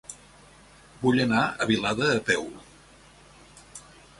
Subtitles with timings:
[1.03, 2.49] Vull anar a Vilada a peu.